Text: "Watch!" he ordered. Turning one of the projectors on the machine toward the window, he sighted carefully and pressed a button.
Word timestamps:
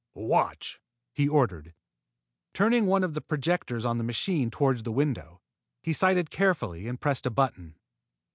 "Watch!" 0.15 0.81
he 1.13 1.29
ordered. 1.29 1.75
Turning 2.55 2.87
one 2.87 3.03
of 3.03 3.13
the 3.13 3.21
projectors 3.21 3.85
on 3.85 3.99
the 3.99 4.03
machine 4.03 4.49
toward 4.49 4.83
the 4.83 4.91
window, 4.91 5.41
he 5.83 5.93
sighted 5.93 6.31
carefully 6.31 6.87
and 6.87 6.99
pressed 6.99 7.27
a 7.27 7.29
button. 7.29 7.75